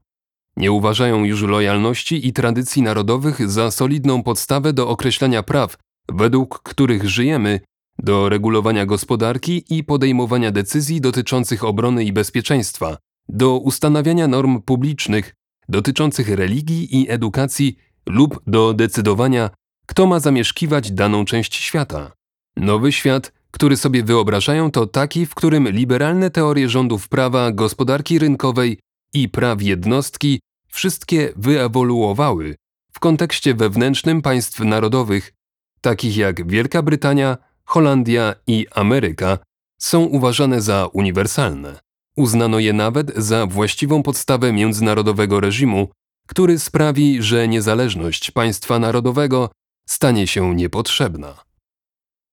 Nie 0.56 0.72
uważają 0.72 1.24
już 1.24 1.42
lojalności 1.42 2.26
i 2.28 2.32
tradycji 2.32 2.82
narodowych 2.82 3.50
za 3.50 3.70
solidną 3.70 4.22
podstawę 4.22 4.72
do 4.72 4.88
określania 4.88 5.42
praw, 5.42 5.76
według 6.08 6.62
których 6.62 7.08
żyjemy, 7.08 7.60
do 7.98 8.28
regulowania 8.28 8.86
gospodarki 8.86 9.64
i 9.70 9.84
podejmowania 9.84 10.50
decyzji 10.50 11.00
dotyczących 11.00 11.64
obrony 11.64 12.04
i 12.04 12.12
bezpieczeństwa, 12.12 12.96
do 13.28 13.58
ustanawiania 13.58 14.28
norm 14.28 14.62
publicznych 14.62 15.34
dotyczących 15.68 16.28
religii 16.28 17.00
i 17.00 17.10
edukacji 17.10 17.76
lub 18.06 18.42
do 18.46 18.74
decydowania, 18.74 19.50
kto 19.86 20.06
ma 20.06 20.20
zamieszkiwać 20.20 20.92
daną 20.92 21.24
część 21.24 21.54
świata. 21.54 22.12
Nowy 22.56 22.92
świat, 22.92 23.32
który 23.50 23.76
sobie 23.76 24.02
wyobrażają, 24.02 24.70
to 24.70 24.86
taki, 24.86 25.26
w 25.26 25.34
którym 25.34 25.68
liberalne 25.68 26.30
teorie 26.30 26.68
rządów 26.68 27.08
prawa, 27.08 27.52
gospodarki 27.52 28.18
rynkowej 28.18 28.78
i 29.14 29.28
praw 29.28 29.62
jednostki 29.62 30.40
wszystkie 30.68 31.32
wyewoluowały 31.36 32.56
w 32.92 33.00
kontekście 33.00 33.54
wewnętrznym 33.54 34.22
państw 34.22 34.60
narodowych, 34.60 35.32
takich 35.80 36.16
jak 36.16 36.48
Wielka 36.48 36.82
Brytania, 36.82 37.36
Holandia 37.64 38.34
i 38.46 38.66
Ameryka, 38.74 39.38
są 39.78 40.00
uważane 40.00 40.60
za 40.60 40.86
uniwersalne. 40.92 41.80
Uznano 42.16 42.58
je 42.58 42.72
nawet 42.72 43.16
za 43.16 43.46
właściwą 43.46 44.02
podstawę 44.02 44.52
międzynarodowego 44.52 45.40
reżimu, 45.40 45.88
który 46.28 46.58
sprawi, 46.58 47.22
że 47.22 47.48
niezależność 47.48 48.30
państwa 48.30 48.78
narodowego 48.78 49.50
stanie 49.92 50.26
się 50.26 50.54
niepotrzebna. 50.54 51.44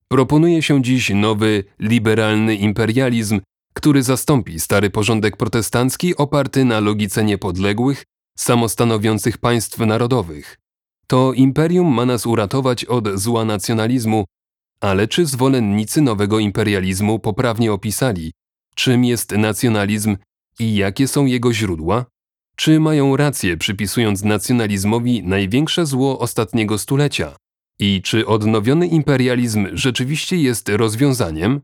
Proponuje 0.08 0.62
się 0.62 0.82
dziś 0.84 1.10
nowy, 1.10 1.64
liberalny 1.80 2.56
imperializm, 2.56 3.42
który 3.74 4.04
zastąpi 4.04 4.60
stary 4.60 4.90
porządek 4.90 5.38
protestancki 5.38 6.16
oparty 6.16 6.66
na 6.66 6.80
logice 6.80 7.24
niepodległych, 7.24 8.04
samostanowiących 8.38 9.38
państw 9.38 9.80
narodowych. 9.80 10.58
To 11.08 11.34
imperium 11.34 11.94
ma 11.94 12.06
nas 12.06 12.26
uratować 12.26 12.86
od 12.86 13.08
zła 13.20 13.46
nacjonalizmu, 13.46 14.26
ale 14.82 15.08
czy 15.08 15.26
zwolennicy 15.26 16.02
nowego 16.02 16.40
imperializmu 16.40 17.20
poprawnie 17.20 17.74
opisali, 17.74 18.32
czym 18.76 19.06
jest 19.06 19.32
nacjonalizm 19.32 20.18
i 20.60 20.76
jakie 20.76 21.08
są 21.08 21.26
jego 21.26 21.54
źródła? 21.54 22.06
Czy 22.56 22.80
mają 22.80 23.18
rację 23.18 23.58
przypisując 23.58 24.24
nacjonalizmowi 24.24 25.24
największe 25.24 25.86
zło 25.86 26.20
ostatniego 26.20 26.78
stulecia? 26.78 27.36
I 27.80 28.02
czy 28.02 28.28
odnowiony 28.28 28.88
imperializm 28.88 29.68
rzeczywiście 29.74 30.38
jest 30.38 30.70
rozwiązaniem? 30.70 31.62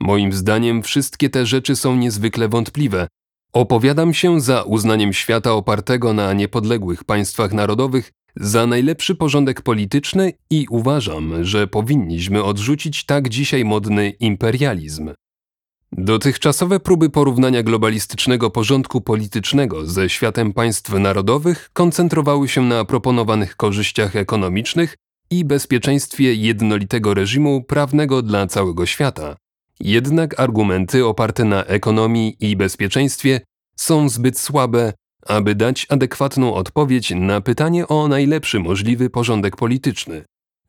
Moim 0.00 0.32
zdaniem 0.32 0.82
wszystkie 0.82 1.30
te 1.30 1.46
rzeczy 1.46 1.76
są 1.76 1.96
niezwykle 1.96 2.48
wątpliwe. 2.48 3.08
Opowiadam 3.52 4.14
się 4.14 4.40
za 4.40 4.62
uznaniem 4.62 5.12
świata 5.12 5.52
opartego 5.52 6.12
na 6.12 6.32
niepodległych 6.32 7.04
państwach 7.04 7.52
narodowych 7.52 8.12
za 8.36 8.66
najlepszy 8.66 9.14
porządek 9.14 9.62
polityczny 9.62 10.32
i 10.50 10.66
uważam, 10.70 11.44
że 11.44 11.66
powinniśmy 11.66 12.44
odrzucić 12.44 13.04
tak 13.04 13.28
dzisiaj 13.28 13.64
modny 13.64 14.10
imperializm. 14.10 15.10
Dotychczasowe 15.92 16.80
próby 16.80 17.10
porównania 17.10 17.62
globalistycznego 17.62 18.50
porządku 18.50 19.00
politycznego 19.00 19.86
ze 19.86 20.08
światem 20.08 20.52
państw 20.52 20.92
narodowych 20.92 21.70
koncentrowały 21.72 22.48
się 22.48 22.62
na 22.62 22.84
proponowanych 22.84 23.56
korzyściach 23.56 24.16
ekonomicznych 24.16 24.96
i 25.32 25.44
bezpieczeństwie 25.44 26.34
jednolitego 26.34 27.14
reżimu 27.14 27.62
prawnego 27.62 28.22
dla 28.22 28.46
całego 28.46 28.86
świata. 28.86 29.36
Jednak 29.80 30.40
argumenty 30.40 31.06
oparte 31.06 31.44
na 31.44 31.64
ekonomii 31.64 32.36
i 32.40 32.56
bezpieczeństwie 32.56 33.40
są 33.76 34.08
zbyt 34.08 34.38
słabe, 34.38 34.92
aby 35.26 35.54
dać 35.54 35.86
adekwatną 35.90 36.54
odpowiedź 36.54 37.12
na 37.16 37.40
pytanie 37.40 37.88
o 37.88 38.08
najlepszy 38.08 38.60
możliwy 38.60 39.10
porządek 39.10 39.56
polityczny. 39.56 40.24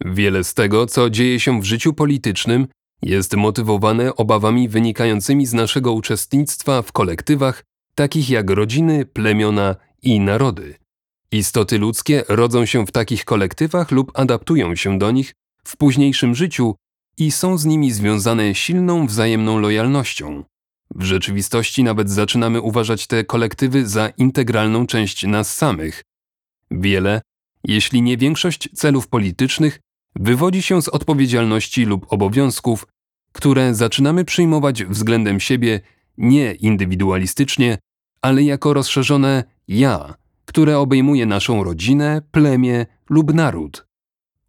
Wiele 0.05 0.43
z 0.43 0.53
tego, 0.53 0.85
co 0.85 1.09
dzieje 1.09 1.39
się 1.39 1.61
w 1.61 1.63
życiu 1.63 1.93
politycznym, 1.93 2.67
jest 3.01 3.35
motywowane 3.35 4.15
obawami 4.15 4.69
wynikającymi 4.69 5.45
z 5.45 5.53
naszego 5.53 5.93
uczestnictwa 5.93 6.81
w 6.81 6.91
kolektywach, 6.91 7.63
takich 7.95 8.29
jak 8.29 8.49
rodziny, 8.49 9.05
plemiona 9.05 9.75
i 10.03 10.19
narody. 10.19 10.82
Istoty 11.33 11.77
ludzkie 11.77 12.23
rodzą 12.29 12.65
się 12.65 12.85
w 12.85 12.91
takich 12.91 13.25
kolektywach 13.25 13.91
lub 13.91 14.11
adaptują 14.13 14.75
się 14.75 14.99
do 14.99 15.11
nich 15.11 15.33
w 15.63 15.77
późniejszym 15.77 16.35
życiu 16.35 16.75
i 17.17 17.31
są 17.31 17.57
z 17.57 17.65
nimi 17.65 17.91
związane 17.91 18.55
silną 18.55 19.07
wzajemną 19.07 19.59
lojalnością. 19.59 20.43
W 20.95 21.03
rzeczywistości 21.03 21.83
nawet 21.83 22.09
zaczynamy 22.09 22.61
uważać 22.61 23.07
te 23.07 23.23
kolektywy 23.23 23.87
za 23.87 24.09
integralną 24.09 24.87
część 24.87 25.23
nas 25.23 25.55
samych. 25.55 26.03
Wiele, 26.71 27.21
jeśli 27.63 28.01
nie 28.01 28.17
większość 28.17 28.69
celów 28.73 29.07
politycznych, 29.07 29.79
wywodzi 30.15 30.61
się 30.61 30.81
z 30.81 30.89
odpowiedzialności 30.89 31.85
lub 31.85 32.13
obowiązków, 32.13 32.87
które 33.31 33.75
zaczynamy 33.75 34.25
przyjmować 34.25 34.83
względem 34.83 35.39
siebie 35.39 35.81
nie 36.17 36.53
indywidualistycznie, 36.53 37.77
ale 38.21 38.43
jako 38.43 38.73
rozszerzone 38.73 39.43
ja, 39.67 40.13
które 40.45 40.79
obejmuje 40.79 41.25
naszą 41.25 41.63
rodzinę, 41.63 42.21
plemię 42.31 42.85
lub 43.09 43.33
naród. 43.33 43.85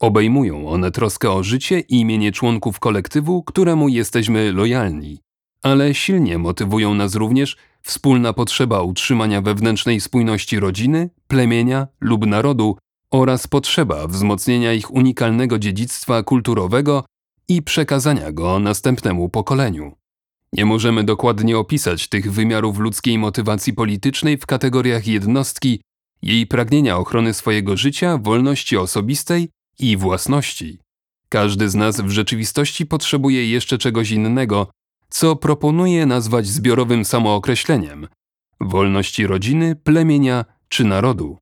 Obejmują 0.01 0.69
one 0.69 0.91
troskę 0.91 1.31
o 1.31 1.43
życie 1.43 1.81
i 1.81 2.01
imienie 2.01 2.33
członków 2.33 2.81
kolektywu, 2.81 3.43
któremu 3.43 3.89
jesteśmy 3.89 4.53
lojalni, 4.53 5.21
ale 5.63 5.95
silnie 5.95 6.39
motywują 6.39 6.95
nas 6.95 7.15
również 7.15 7.57
wspólna 7.83 8.33
potrzeba 8.33 8.83
utrzymania 8.83 9.41
wewnętrznej 9.41 10.01
spójności 10.01 10.61
rodziny, 10.61 11.11
plemienia 11.29 11.87
lub 12.01 12.27
narodu 12.27 12.77
oraz 13.11 13.47
potrzeba 13.47 14.07
wzmocnienia 14.07 14.73
ich 14.73 14.91
unikalnego 14.91 15.59
dziedzictwa 15.59 16.23
kulturowego 16.23 17.05
i 17.49 17.63
przekazania 17.63 18.33
go 18.33 18.59
następnemu 18.59 19.29
pokoleniu. 19.29 19.93
Nie 20.55 20.65
możemy 20.65 21.05
dokładnie 21.05 21.59
opisać 21.59 22.09
tych 22.09 22.33
wymiarów 22.33 22.79
ludzkiej 22.79 23.19
motywacji 23.19 23.73
politycznej 23.73 24.39
w 24.39 24.47
kategoriach 24.47 25.07
jednostki, 25.07 25.81
jej 26.23 26.47
pragnienia 26.47 26.97
ochrony 26.97 27.35
swojego 27.35 27.77
życia, 27.77 28.19
wolności 28.19 28.77
osobistej 28.77 29.49
i 29.79 29.97
własności. 29.97 30.79
Każdy 31.29 31.69
z 31.69 31.75
nas 31.75 32.01
w 32.01 32.11
rzeczywistości 32.11 32.87
potrzebuje 32.87 33.51
jeszcze 33.51 33.79
czegoś 33.79 34.11
innego, 34.11 34.71
co 35.09 35.37
proponuje 35.37 36.07
nazwać 36.07 36.47
zbiorowym 36.47 37.05
samookreśleniem, 37.05 38.09
wolności 38.61 39.27
rodziny, 39.27 39.77
plemienia 39.77 40.45
czy 40.69 40.85
narodu. 40.85 41.39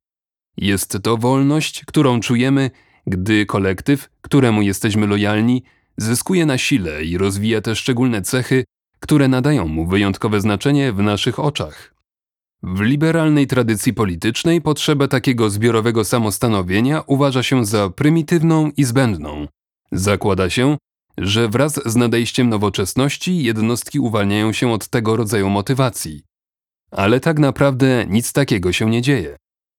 Jest 0.56 0.98
to 1.02 1.16
wolność, 1.16 1.84
którą 1.86 2.20
czujemy, 2.20 2.70
gdy 3.06 3.46
kolektyw, 3.46 4.08
któremu 4.20 4.62
jesteśmy 4.62 5.06
lojalni, 5.06 5.62
zyskuje 5.96 6.46
na 6.46 6.58
sile 6.58 7.04
i 7.04 7.18
rozwija 7.18 7.60
te 7.60 7.76
szczególne 7.76 8.22
cechy, 8.22 8.64
które 9.02 9.28
nadają 9.28 9.68
mu 9.68 9.86
wyjątkowe 9.86 10.40
znaczenie 10.40 10.92
w 10.92 10.98
naszych 11.02 11.38
oczach. 11.38 11.94
W 12.62 12.80
liberalnej 12.80 13.46
tradycji 13.46 13.94
politycznej 13.94 14.60
potrzebę 14.60 15.08
takiego 15.08 15.50
zbiorowego 15.50 16.04
samostanowienia 16.04 17.02
uważa 17.06 17.42
się 17.42 17.64
za 17.64 17.90
prymitywną 17.90 18.70
i 18.76 18.84
zbędną. 18.84 19.46
Zakłada 19.92 20.50
się, 20.50 20.76
że 21.18 21.48
wraz 21.48 21.80
z 21.86 21.96
nadejściem 21.96 22.48
nowoczesności 22.48 23.42
jednostki 23.44 24.00
uwalniają 24.00 24.52
się 24.52 24.72
od 24.72 24.88
tego 24.88 25.16
rodzaju 25.16 25.50
motywacji. 25.50 26.22
Ale 26.90 27.20
tak 27.20 27.38
naprawdę 27.38 28.06
nic 28.08 28.32
takiego 28.32 28.72
się 28.72 28.90
nie 28.90 29.02
dzieje. 29.02 29.36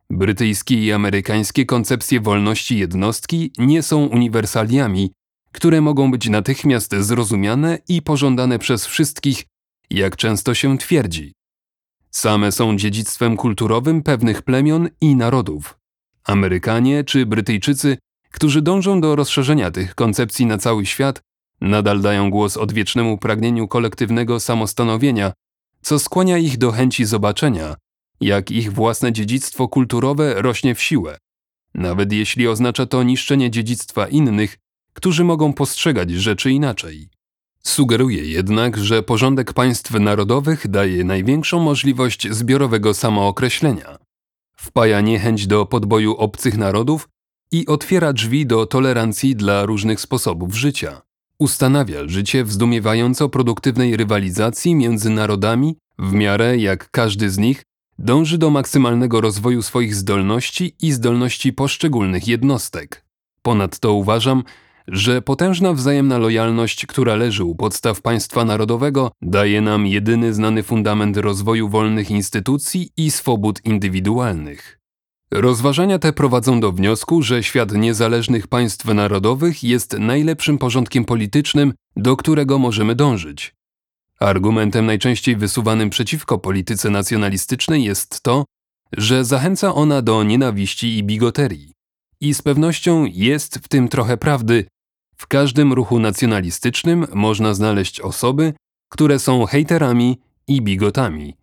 Brytyjskie 0.10 0.86
i 0.86 0.92
amerykańskie 0.92 1.65
koncepcje 1.65 2.20
wolności 2.20 2.77
jednostki 2.77 3.51
nie 3.58 3.84
są 3.84 4.06
uniwersaliami, 4.06 5.12
które 5.54 5.82
mogą 5.82 6.12
być 6.12 6.30
natychmiast 6.30 6.96
zrozumiane 7.00 7.80
i 7.88 8.02
pożądane 8.02 8.60
przez 8.60 8.86
wszystkich, 8.86 9.46
jak 9.90 10.16
często 10.16 10.54
się 10.54 10.78
twierdzi. 10.78 11.34
Same 12.12 12.52
są 12.52 12.78
dziedzictwem 12.78 13.38
kulturowym 13.38 14.04
pewnych 14.04 14.42
plemion 14.42 14.90
i 15.02 15.16
narodów. 15.16 15.78
Amerykanie 16.24 17.04
czy 17.04 17.26
Brytyjczycy, 17.26 17.98
którzy 18.32 18.62
dążą 18.62 19.02
do 19.02 19.16
rozszerzenia 19.16 19.72
tych 19.72 19.96
koncepcji 19.96 20.46
na 20.46 20.58
cały 20.58 20.86
świat, 20.86 21.22
nadal 21.62 22.02
dają 22.02 22.30
głos 22.30 22.58
odwiecznemu 22.58 23.18
pragnieniu 23.18 23.68
kolektywnego 23.68 24.40
samostanowienia, 24.40 25.34
co 25.82 26.00
skłania 26.00 26.38
ich 26.38 26.58
do 26.58 26.72
chęci 26.72 27.06
zobaczenia, 27.06 27.76
jak 28.22 28.52
ich 28.52 28.74
własne 28.74 29.14
dziedzictwo 29.14 29.68
kulturowe 29.68 30.42
rośnie 30.42 30.76
w 30.76 30.82
siłę, 30.82 31.18
nawet 31.74 32.14
jeśli 32.14 32.48
oznacza 32.48 32.86
to 32.86 33.04
niszczenie 33.04 33.52
dziedzictwa 33.52 34.08
innych, 34.08 34.58
którzy 34.94 35.24
mogą 35.24 35.54
postrzegać 35.54 36.12
rzeczy 36.12 36.52
inaczej. 36.52 37.10
Sugeruje 37.64 38.26
jednak, 38.26 38.78
że 38.78 39.04
porządek 39.04 39.54
państw 39.54 39.92
narodowych 39.92 40.68
daje 40.68 41.04
największą 41.04 41.60
możliwość 41.60 42.28
zbiorowego 42.32 42.94
samookreślenia. 42.94 43.98
Wpaja 44.58 45.02
niechęć 45.02 45.48
do 45.48 45.66
podboju 45.66 46.16
obcych 46.16 46.58
narodów 46.58 47.10
i 47.52 47.68
otwiera 47.68 48.14
drzwi 48.14 48.46
do 48.46 48.66
tolerancji 48.66 49.36
dla 49.36 49.66
różnych 49.66 50.02
sposobów 50.02 50.56
życia. 50.56 51.02
Ustanawia 51.40 52.00
życie 52.06 52.44
w 52.44 52.52
zdumiewająco 52.52 53.30
produktywnej 53.30 53.98
rywalizacji 53.98 54.76
między 54.76 55.10
narodami, 55.10 55.76
w 56.00 56.14
miarę 56.14 56.58
jak 56.58 56.92
każdy 56.92 57.30
z 57.30 57.38
nich 57.38 57.64
dąży 58.00 58.38
do 58.38 58.50
maksymalnego 58.50 59.22
rozwoju 59.22 59.62
swoich 59.62 59.96
zdolności 59.96 60.76
i 60.82 60.92
zdolności 60.92 61.54
poszczególnych 61.54 62.28
jednostek. 62.28 63.06
Ponadto 63.42 63.94
uważam, 63.94 64.44
że 64.88 65.22
potężna 65.22 65.74
wzajemna 65.74 66.18
lojalność, 66.18 66.86
która 66.86 67.16
leży 67.16 67.44
u 67.44 67.56
podstaw 67.56 68.02
państwa 68.02 68.46
narodowego, 68.46 69.12
daje 69.22 69.62
nam 69.62 69.88
jedyny 69.88 70.34
znany 70.34 70.63
fundament 70.63 71.18
rozwoju 71.18 71.70
wolnych 71.70 72.12
instytucji 72.12 72.90
i 72.98 73.12
swobód 73.12 73.66
indywidualnych. 73.66 74.80
Rozważania 75.32 76.00
te 76.00 76.13
prowadzą 76.13 76.60
do 76.60 76.72
wniosku, 76.72 77.22
że 77.22 77.44
świat 77.44 77.72
niezależnych 77.72 78.48
państw 78.48 78.86
narodowych 78.86 79.63
jest 79.63 80.00
najlepszym 80.00 80.58
porządkiem 80.58 81.06
politycznym, 81.06 81.74
do 81.96 82.18
którego 82.18 82.60
możemy 82.60 82.96
dążyć. 82.96 83.56
Argumentem 84.20 84.86
najczęściej 84.86 85.36
wysuwanym 85.36 85.90
przeciwko 85.90 86.40
polityce 86.40 86.90
nacjonalistycznej 86.90 87.84
jest 87.84 88.24
to, 88.24 88.46
że 88.98 89.25
zachęca 89.25 89.74
ona 89.74 90.02
do 90.02 90.24
nienawiści 90.24 90.98
i 90.98 91.04
bigoterii. 91.04 91.74
I 92.22 92.34
z 92.34 92.42
pewnością 92.42 93.06
jest 93.06 93.56
w 93.56 93.67
tym 93.67 93.88
trochę 93.88 94.17
prawdy. 94.17 94.65
W 95.24 95.28
każdym 95.28 95.74
ruchu 95.74 96.00
nacjonalistycznym 96.00 97.08
można 97.14 97.54
znaleźć 97.54 98.00
osoby, 98.00 98.54
które 98.90 99.20
są 99.20 99.46
hejterami 99.46 100.20
i 100.48 100.62
bigotami. 100.62 101.34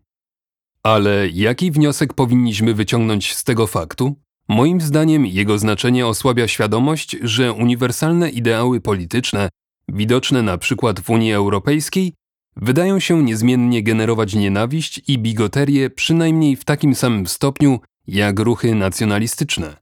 Ale 0.83 1.29
jaki 1.29 1.71
wniosek 1.71 2.15
powinniśmy 2.15 2.75
wyciągnąć 2.75 3.35
z 3.35 3.45
tego 3.45 3.67
faktu? 3.67 4.15
Moim 4.49 4.81
zdaniem 4.81 5.27
jego 5.27 5.59
znaczenie 5.59 6.07
osłabia 6.07 6.49
świadomość, 6.49 7.17
że 7.23 7.53
uniwersalne 7.53 8.31
ideały 8.31 8.81
polityczne, 8.81 9.49
widoczne 9.89 10.43
na 10.43 10.59
przykład 10.59 11.01
w 11.01 11.11
Unii 11.11 11.33
Europejskiej, 11.33 12.13
wydają 12.57 13.01
się 13.01 13.23
niezmiennie 13.23 13.83
generować 13.83 14.35
nienawiść 14.35 15.01
i 15.09 15.19
bigoterię 15.19 15.91
przynajmniej 15.91 16.57
w 16.57 16.65
takim 16.65 16.95
samym 16.95 17.27
stopniu 17.27 17.81
jak 18.07 18.41
ruchy 18.41 18.75
nacjonalistyczne. 18.75 19.77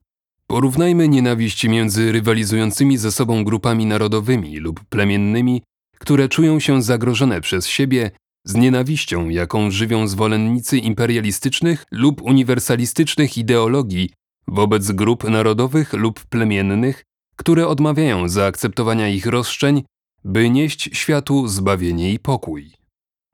Porównajmy 0.58 1.08
nienawiść 1.08 1.64
między 1.64 2.12
rywalizującymi 2.12 2.98
ze 2.98 3.12
sobą 3.12 3.44
grupami 3.44 3.86
narodowymi 3.86 4.56
lub 4.56 4.84
plemiennymi, 4.84 5.62
które 5.98 6.28
czują 6.28 6.60
się 6.60 6.82
zagrożone 6.82 7.40
przez 7.40 7.66
siebie, 7.66 8.10
z 8.44 8.54
nienawiścią, 8.54 9.28
jaką 9.28 9.70
żywią 9.70 10.08
zwolennicy 10.08 10.78
imperialistycznych 10.78 11.84
lub 11.90 12.22
uniwersalistycznych 12.22 13.38
ideologii 13.38 14.10
wobec 14.48 14.92
grup 14.92 15.24
narodowych 15.24 15.92
lub 15.92 16.24
plemiennych, 16.24 17.04
które 17.36 17.68
odmawiają 17.68 18.28
zaakceptowania 18.28 19.08
ich 19.08 19.26
roszczeń 19.26 19.82
by 20.24 20.50
nieść 20.50 20.90
światu 20.92 21.48
zbawienie 21.48 22.12
i 22.12 22.18
pokój. 22.18 22.72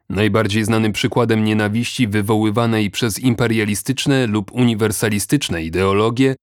Najbardziej 0.09 0.65
znanym 0.65 0.93
przykładem 0.93 1.45
nienawiści 1.45 2.09
wywoływanej 2.09 2.91
przez 2.91 3.19
imperialistyczne 3.19 4.27
lub 4.27 4.53
uniwersalistyczne 4.53 5.65
ideologie 5.65 6.35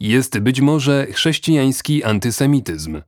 jest 0.00 0.38
być 0.38 0.60
może 0.60 1.06
chrześcijański 1.10 2.04
antysemityzm. 2.04 3.02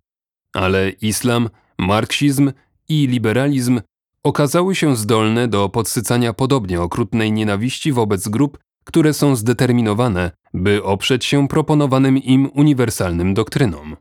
Ale 0.55 0.91
islam, 0.91 1.51
marksizm 1.79 2.53
i 2.89 3.07
liberalizm 3.07 3.81
okazały 4.25 4.75
się 4.75 4.97
zdolne 4.97 5.49
do 5.49 5.69
podsycania 5.69 6.33
podobnie 6.33 6.81
okrutnej 6.81 7.33
nienawiści 7.33 7.93
wobec 7.93 8.29
grup, 8.29 8.59
które 8.85 9.15
są 9.15 9.37
zdeterminowane, 9.37 10.31
by 10.55 10.85
oprzeć 10.85 11.25
się 11.25 11.49
proponowanym 11.49 12.19
im 12.19 12.51
uniwersalnym 12.55 13.35
doktrynom. 13.35 13.97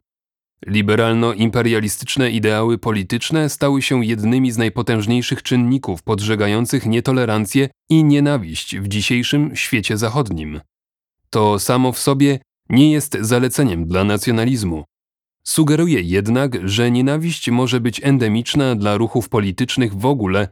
Liberalno-imperialistyczne 0.65 2.31
ideały 2.31 2.77
polityczne 2.77 3.49
stały 3.49 3.81
się 3.81 4.05
jednymi 4.05 4.51
z 4.51 4.57
najpotężniejszych 4.57 5.43
czynników 5.43 6.03
podżegających 6.03 6.85
nietolerancję 6.85 7.69
i 7.89 8.03
nienawiść 8.03 8.77
w 8.77 8.87
dzisiejszym 8.87 9.55
świecie 9.55 9.97
zachodnim. 9.97 10.61
To 11.29 11.59
samo 11.59 11.91
w 11.91 11.99
sobie 11.99 12.39
nie 12.69 12.91
jest 12.91 13.17
zaleceniem 13.21 13.85
dla 13.87 14.03
nacjonalizmu. 14.03 14.83
Sugeruje 15.43 16.01
jednak, 16.01 16.69
że 16.69 16.91
nienawiść 16.91 17.49
może 17.49 17.79
być 17.79 18.01
endemiczna 18.03 18.75
dla 18.75 18.97
ruchów 18.97 19.29
politycznych 19.29 19.93
w 19.93 20.05
ogóle 20.05 20.47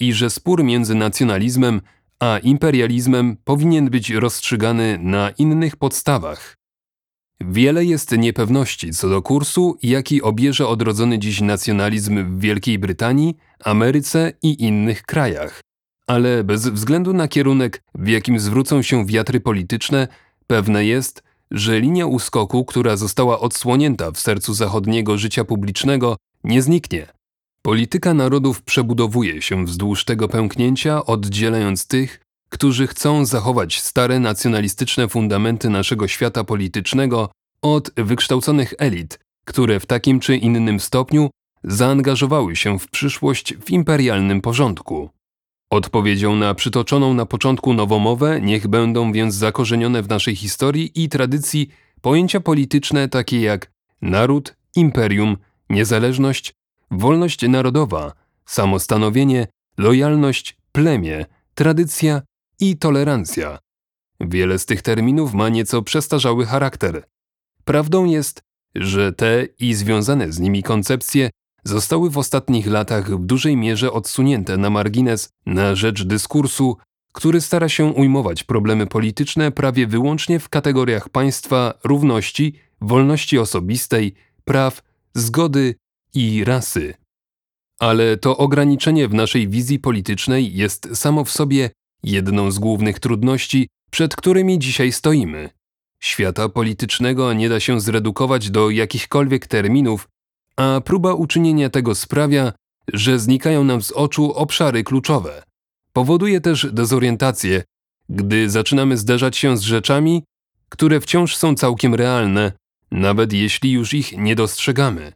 i 0.00 0.12
że 0.12 0.30
spór 0.30 0.64
między 0.64 0.94
nacjonalizmem 0.94 1.80
a 2.20 2.38
imperializmem 2.38 3.36
powinien 3.44 3.90
być 3.90 4.10
rozstrzygany 4.10 4.98
na 4.98 5.30
innych 5.30 5.76
podstawach. 5.76 6.56
Wiele 7.40 7.84
jest 7.84 8.18
niepewności 8.18 8.90
co 8.90 9.08
do 9.08 9.22
kursu, 9.22 9.78
jaki 9.82 10.22
obierze 10.22 10.68
odrodzony 10.68 11.18
dziś 11.18 11.40
nacjonalizm 11.40 12.24
w 12.24 12.40
Wielkiej 12.40 12.78
Brytanii, 12.78 13.36
Ameryce 13.64 14.32
i 14.42 14.64
innych 14.64 15.02
krajach. 15.02 15.60
Ale 16.06 16.44
bez 16.44 16.68
względu 16.68 17.12
na 17.12 17.28
kierunek, 17.28 17.82
w 17.94 18.08
jakim 18.08 18.40
zwrócą 18.40 18.82
się 18.82 19.06
wiatry 19.06 19.40
polityczne, 19.40 20.08
pewne 20.46 20.84
jest, 20.84 21.22
że 21.50 21.80
linia 21.80 22.06
uskoku, 22.06 22.64
która 22.64 22.96
została 22.96 23.40
odsłonięta 23.40 24.10
w 24.10 24.18
sercu 24.18 24.54
zachodniego 24.54 25.18
życia 25.18 25.44
publicznego, 25.44 26.16
nie 26.44 26.62
zniknie. 26.62 27.06
Polityka 27.62 28.14
narodów 28.14 28.62
przebudowuje 28.62 29.42
się 29.42 29.64
wzdłuż 29.64 30.04
tego 30.04 30.28
pęknięcia, 30.28 31.06
oddzielając 31.06 31.86
tych, 31.86 32.20
którzy 32.50 32.86
chcą 32.86 33.24
zachować 33.24 33.80
stare 33.80 34.20
nacjonalistyczne 34.20 35.08
fundamenty 35.08 35.70
naszego 35.70 36.08
świata 36.08 36.44
politycznego 36.44 37.30
od 37.62 37.90
wykształconych 37.96 38.74
elit, 38.78 39.18
które 39.46 39.80
w 39.80 39.86
takim 39.86 40.20
czy 40.20 40.36
innym 40.36 40.80
stopniu 40.80 41.30
zaangażowały 41.64 42.56
się 42.56 42.78
w 42.78 42.88
przyszłość 42.88 43.54
w 43.54 43.70
imperialnym 43.70 44.40
porządku. 44.40 45.10
Odpowiedzią 45.70 46.36
na 46.36 46.54
przytoczoną 46.54 47.14
na 47.14 47.26
początku 47.26 47.72
nowomowę 47.74 48.40
niech 48.40 48.68
będą 48.68 49.12
więc 49.12 49.34
zakorzenione 49.34 50.02
w 50.02 50.08
naszej 50.08 50.36
historii 50.36 50.92
i 50.94 51.08
tradycji 51.08 51.70
pojęcia 52.00 52.40
polityczne 52.40 53.08
takie 53.08 53.40
jak 53.40 53.70
naród, 54.02 54.56
imperium, 54.76 55.36
niezależność, 55.70 56.54
wolność 56.90 57.48
narodowa, 57.48 58.12
samostanowienie, 58.46 59.46
lojalność, 59.78 60.56
plemię, 60.72 61.26
tradycja 61.54 62.22
i 62.60 62.76
tolerancja. 62.76 63.58
Wiele 64.20 64.58
z 64.58 64.66
tych 64.66 64.82
terminów 64.82 65.34
ma 65.34 65.48
nieco 65.48 65.82
przestarzały 65.82 66.46
charakter. 66.46 67.04
Prawdą 67.64 68.04
jest, 68.04 68.42
że 68.74 69.12
te 69.12 69.46
i 69.60 69.74
związane 69.74 70.32
z 70.32 70.38
nimi 70.38 70.62
koncepcje 70.62 71.30
zostały 71.64 72.10
w 72.10 72.18
ostatnich 72.18 72.66
latach 72.66 73.10
w 73.10 73.26
dużej 73.26 73.56
mierze 73.56 73.92
odsunięte 73.92 74.56
na 74.56 74.70
margines 74.70 75.28
na 75.46 75.74
rzecz 75.74 76.04
dyskursu 76.04 76.76
który 77.12 77.40
stara 77.40 77.68
się 77.68 77.84
ujmować 77.84 78.44
problemy 78.44 78.86
polityczne 78.86 79.52
prawie 79.52 79.86
wyłącznie 79.86 80.40
w 80.40 80.48
kategoriach 80.48 81.08
państwa, 81.08 81.74
równości, 81.84 82.54
wolności 82.80 83.38
osobistej, 83.38 84.14
praw, 84.44 84.82
zgody 85.14 85.74
i 86.14 86.44
rasy. 86.44 86.94
Ale 87.78 88.16
to 88.16 88.36
ograniczenie 88.36 89.08
w 89.08 89.14
naszej 89.14 89.48
wizji 89.48 89.78
politycznej 89.78 90.54
jest 90.54 90.88
samo 90.94 91.24
w 91.24 91.30
sobie 91.30 91.70
jedną 92.02 92.50
z 92.50 92.58
głównych 92.58 92.98
trudności, 92.98 93.68
przed 93.90 94.16
którymi 94.16 94.58
dzisiaj 94.58 94.92
stoimy. 94.92 95.50
Świata 96.02 96.48
politycznego 96.48 97.32
nie 97.32 97.48
da 97.48 97.60
się 97.60 97.80
zredukować 97.80 98.50
do 98.50 98.70
jakichkolwiek 98.70 99.46
terminów, 99.46 100.08
a 100.60 100.80
próba 100.80 101.14
uczynienia 101.14 101.70
tego 101.70 101.94
sprawia, 101.94 102.52
że 102.92 103.18
znikają 103.18 103.64
nam 103.64 103.82
z 103.82 103.92
oczu 103.92 104.32
obszary 104.32 104.84
kluczowe. 104.84 105.42
Powoduje 105.92 106.40
też 106.40 106.66
dezorientację, 106.72 107.62
gdy 108.08 108.50
zaczynamy 108.50 108.96
zderzać 108.96 109.36
się 109.36 109.56
z 109.58 109.60
rzeczami, 109.60 110.22
które 110.68 111.00
wciąż 111.00 111.36
są 111.36 111.54
całkiem 111.54 111.94
realne, 111.94 112.52
nawet 112.90 113.32
jeśli 113.32 113.72
już 113.72 113.94
ich 113.94 114.18
nie 114.18 114.36
dostrzegamy. 114.36 115.12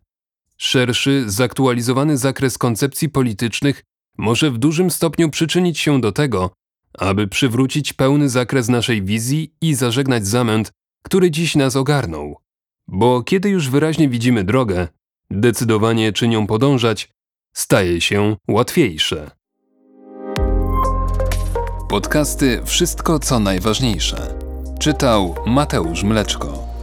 Szerszy, 0.56 1.24
zaktualizowany 1.26 2.18
zakres 2.18 2.58
koncepcji 2.58 3.08
politycznych 3.08 3.82
może 4.18 4.50
w 4.50 4.58
dużym 4.58 4.90
stopniu 4.90 5.30
przyczynić 5.30 5.78
się 5.78 6.00
do 6.00 6.12
tego, 6.12 6.50
aby 6.98 7.28
przywrócić 7.28 7.92
pełny 7.92 8.28
zakres 8.28 8.68
naszej 8.68 9.02
wizji 9.02 9.54
i 9.60 9.74
zażegnać 9.74 10.26
zamęt, 10.26 10.70
który 11.02 11.30
dziś 11.30 11.56
nas 11.56 11.76
ogarnął. 11.76 12.36
Bo 12.88 13.22
kiedy 13.22 13.48
już 13.48 13.68
wyraźnie 13.68 14.08
widzimy 14.08 14.44
drogę, 14.44 14.88
decydowanie 15.34 16.12
czy 16.12 16.28
nią 16.28 16.46
podążać, 16.46 17.08
staje 17.56 18.00
się 18.00 18.36
łatwiejsze. 18.48 19.30
Podcasty 21.88 22.60
Wszystko 22.64 23.18
co 23.18 23.38
najważniejsze. 23.38 24.38
Czytał 24.78 25.34
Mateusz 25.46 26.02
Mleczko. 26.02 26.73